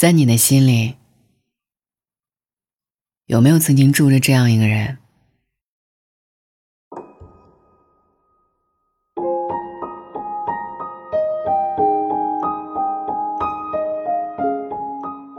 [0.00, 0.94] 在你的心里，
[3.26, 4.96] 有没有曾经住着这样一个人？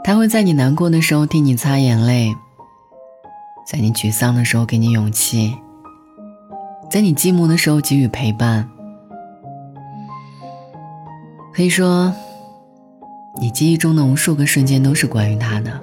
[0.04, 2.32] 他会在你难过的时候替你擦眼泪，
[3.66, 5.58] 在你沮丧的时候给你勇气，
[6.88, 8.70] 在你寂寞的时候给予陪伴。
[11.52, 12.14] 可以说，
[13.40, 15.80] 你记忆中的无数个瞬间都是关于他的，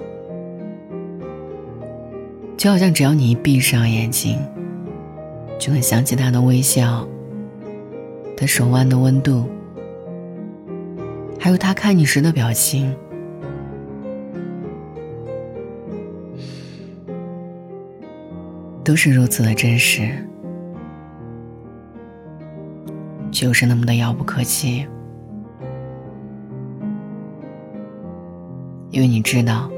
[2.56, 4.38] 就好像只要你一闭上眼睛，
[5.58, 7.06] 就能想起他的微笑，
[8.36, 9.46] 他手腕的温度，
[11.38, 12.94] 还有他看你时的表情。
[18.82, 20.08] 都是如此的真实，
[23.30, 24.86] 就是那么的遥不可及。
[28.90, 29.70] 因为你知道，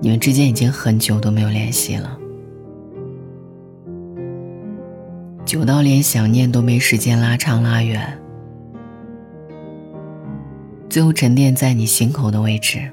[0.00, 2.18] 你们之间已经很久都没有联系了，
[5.44, 8.18] 久到连想念都没时间拉长拉远，
[10.88, 12.90] 最后沉淀在你心口的位置。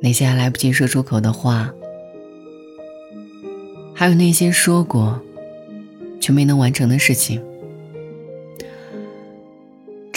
[0.00, 1.74] 那些还来不及说出口的话，
[3.92, 5.20] 还有那些说过
[6.20, 7.42] 却没能完成的事情，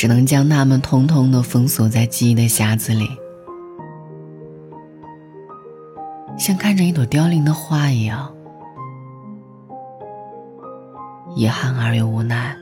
[0.02, 3.08] 只能将它们通通的封锁在记忆的匣子里，
[6.40, 8.34] 像看着一朵凋零的花一样，
[11.36, 12.58] 遗憾而又无奈。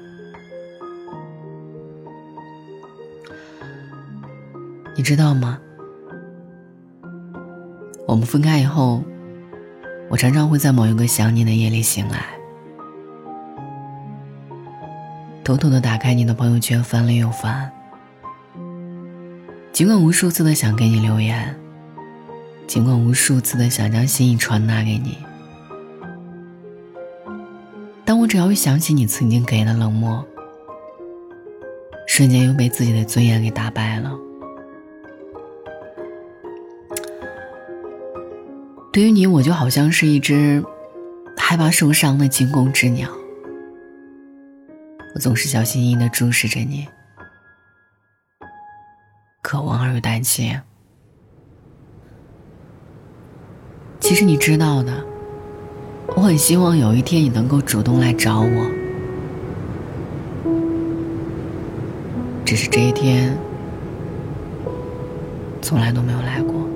[4.97, 5.57] 你知道吗？
[8.05, 9.01] 我们分开以后，
[10.09, 12.25] 我常常会在某一个想你的夜里醒来，
[15.49, 17.71] 偷偷的打开你的朋友圈翻了又翻。
[19.71, 21.59] 尽管无数次的想给你留言，
[22.67, 25.17] 尽管无数次的想将心意传达给你，
[28.05, 30.23] 但我只要一想起你曾经给的冷漠，
[32.05, 34.11] 瞬间又被自己的尊严给打败了。
[38.93, 40.63] 对于你，我就好像是一只
[41.35, 43.09] 害怕受伤的惊弓之鸟。
[45.15, 46.87] 我总是小心翼翼的注视着你，
[49.41, 50.59] 渴望而又担心。
[53.99, 55.03] 其实你知道的，
[56.15, 58.71] 我很希望有一天你能够主动来找我，
[62.45, 63.35] 只是这一天
[65.61, 66.68] 从来都没有来过。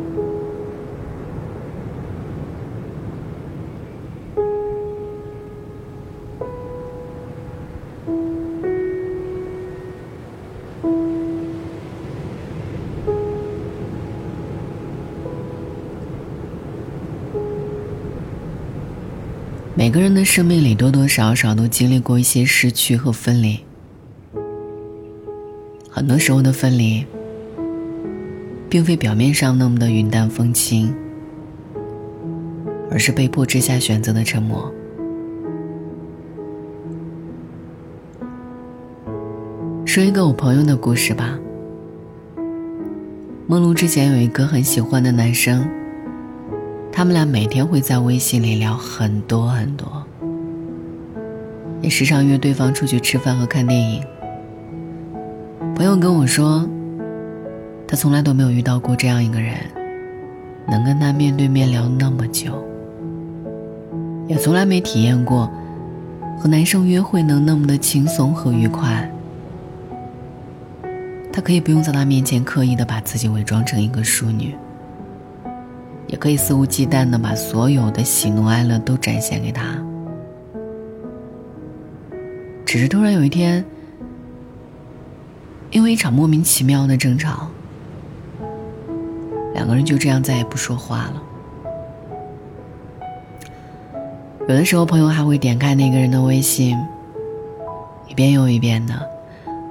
[19.76, 23.60] 每个人的生命里多多少少都经历过一些失去和分离，
[25.90, 27.04] 很多时候的分离，
[28.70, 30.94] 并非表面上那么的云淡风轻，
[32.92, 34.72] 而是被迫之下选择的沉默。
[39.86, 41.40] 说一个我朋友的故事吧。
[43.48, 45.68] 梦露之前有一个很喜欢的男生。
[46.96, 50.06] 他们俩每天会在微信里聊很多很多，
[51.82, 54.04] 也时常约对方出去吃饭和看电影。
[55.76, 56.70] 朋友跟我说，
[57.88, 59.56] 他从来都没有遇到过这样一个人，
[60.68, 62.64] 能跟他面对面聊那么久，
[64.28, 65.52] 也从来没体验过
[66.38, 69.12] 和男生约会能那么的轻松和愉快。
[71.34, 74.54] 他可以不用在他面前刻意的把自己伪装成一个淑女。
[76.14, 79.64] 也可以肆无忌惮的把所有的喜怒哀乐都展现给他，
[82.64, 83.66] 只是突然有一天，
[85.72, 87.48] 因为一场莫名其妙的争吵，
[89.56, 91.24] 两个人就这样再也不说话了。
[94.42, 96.78] 有的时候，朋友还会点开那个人的微信，
[98.08, 98.94] 一遍又一遍的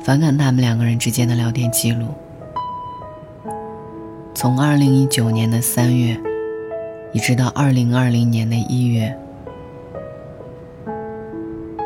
[0.03, 2.09] 翻看他们两个人之间的聊天记录，
[4.35, 6.21] 从二零一九年的三月。
[7.13, 9.15] 一直到二零二零年的一月，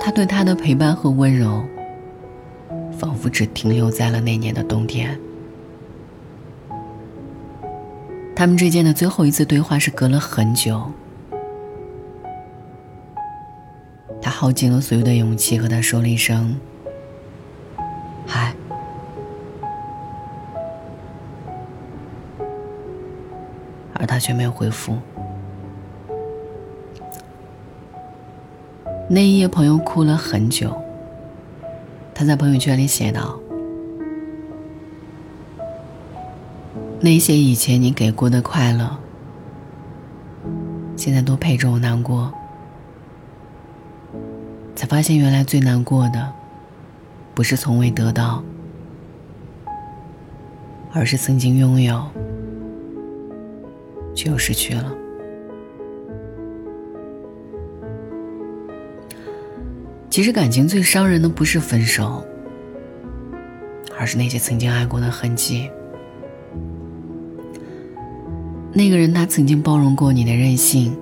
[0.00, 1.64] 他对她的陪伴和温柔，
[2.96, 5.18] 仿佛只停留在了那年的冬天。
[8.36, 10.80] 他们之间的最后一次对话是隔了很久，
[14.22, 16.56] 他耗尽了所有的勇气和他说了一声
[24.06, 24.96] 他却没有回复。
[29.08, 30.76] 那一夜，朋友哭了很久。
[32.14, 33.38] 他在朋友圈里写道
[36.98, 38.96] ：“那些以前你给过的快乐，
[40.96, 42.32] 现在都陪着我难过。
[44.74, 46.32] 才发现，原来最难过的，
[47.34, 48.42] 不是从未得到，
[50.92, 52.04] 而是曾经拥有，
[54.16, 54.92] 却又失去了。”
[60.10, 62.24] 其实感情最伤人的不是分手，
[63.98, 65.70] 而是那些曾经爱过的痕迹。
[68.72, 70.96] 那个人他曾经包容过你的任性，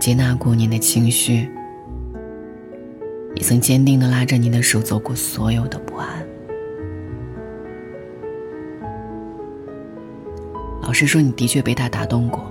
[0.00, 1.48] 接纳过你的情绪，
[3.34, 6.24] 也曾坚定的拉着你的手走过所有的不安。
[10.94, 12.50] 是说，你的确被他打动过，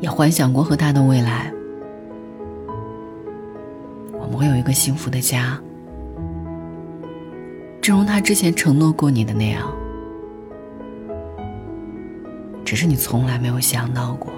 [0.00, 1.50] 也幻想过和他的未来。
[4.12, 5.58] 我们会有一个幸福的家，
[7.80, 9.72] 正如他之前承诺过你的那样。
[12.64, 14.32] 只是你从来没有想到过，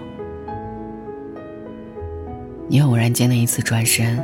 [2.69, 4.17] 你偶然间的一次转身，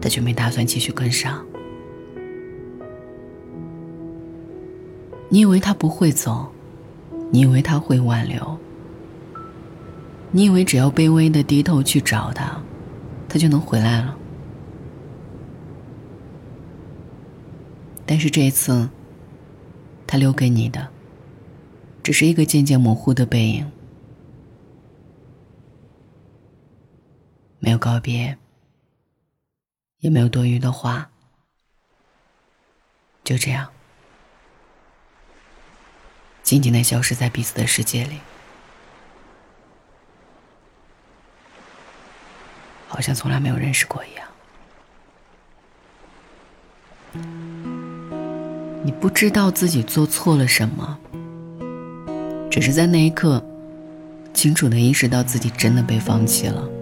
[0.00, 1.44] 他却没打算继续跟上。
[5.36, 6.50] 你以为他不会走，
[7.30, 8.58] 你以为他会挽留，
[10.30, 12.58] 你以为只要卑微的低头去找他。
[13.28, 14.16] 他就能回来了，
[18.06, 18.88] 但是这一次，
[20.06, 20.88] 他留给你的，
[22.02, 23.70] 只是一个渐渐模糊的背影，
[27.58, 28.38] 没有告别，
[29.98, 31.10] 也没有多余的话，
[33.22, 33.68] 就这样，
[36.46, 38.20] 静静的消失在彼此的世界里。
[42.86, 44.24] 好像从来没有认识过一样。
[48.84, 50.96] 你不知道自己做错了什么，
[52.48, 53.44] 只是在那一刻，
[54.32, 56.75] 清楚的意识到自己真的被放弃了。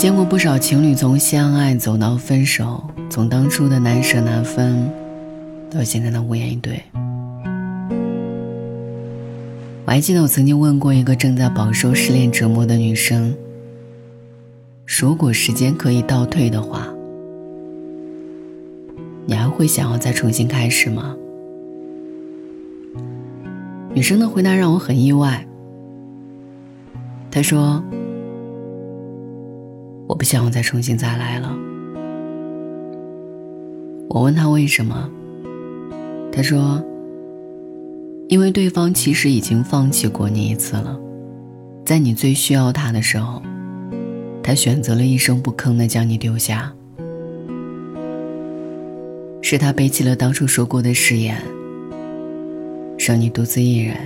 [0.00, 4.90] 见过不少情侣从相爱走到分手，从当初的难舍难分，
[5.70, 6.82] 到现在的无言以对。
[9.84, 13.36] 我还记得我曾经问过一个正在饱受失恋折磨的女生
[14.88, 16.88] ：“如果时间可以倒退的话，
[19.26, 21.14] 你还会想要再重新开始吗？”
[23.92, 25.46] 女生的回答让我很意外。
[27.30, 27.84] 她说
[30.10, 31.56] ：“我不想再重新再来了。”
[34.10, 35.08] 我问他为什么，
[36.32, 36.84] 他说。
[38.28, 40.96] 因为对方其实已经放弃过你一次了，
[41.84, 43.42] 在你最需要他的时候，
[44.40, 46.72] 他选择了一声不吭的将你丢下。
[49.42, 51.42] 是他背弃了当初说过的誓言，
[52.96, 53.96] 让你独自一人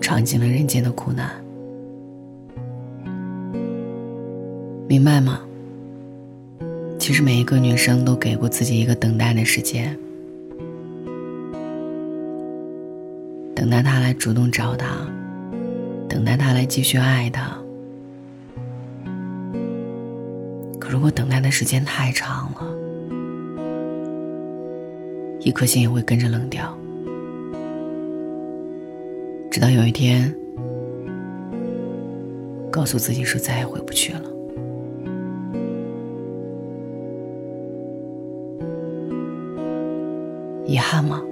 [0.00, 1.41] 尝尽了人间的苦难。
[4.92, 5.40] 明白吗？
[6.98, 9.98] 其实每一个女生都给过自己一个等待的时间。
[13.54, 14.88] 等待他来主动找他，
[16.06, 17.56] 等待他来继续爱他。
[20.78, 22.60] 可如果等待的时间太长了，
[25.40, 26.76] 一颗心也会跟着冷掉。
[29.50, 30.30] 直到有一天，
[32.70, 34.31] 告诉自己说再也回不去了。
[40.72, 41.22] 遗憾吗？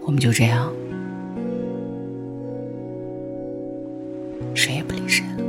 [0.00, 0.72] 我们就这样，
[4.54, 5.44] 谁也不理谁了。